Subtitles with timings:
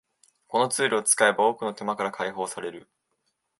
[0.47, 2.89] このツールを使えば多くの手間から解放される